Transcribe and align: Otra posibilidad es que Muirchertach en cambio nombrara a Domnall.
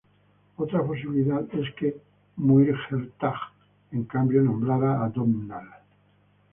Otra 0.55 0.81
posibilidad 0.83 1.45
es 1.53 1.75
que 1.75 1.95
Muirchertach 2.37 3.53
en 3.91 4.05
cambio 4.05 4.41
nombrara 4.41 5.05
a 5.05 5.09
Domnall. 5.09 5.69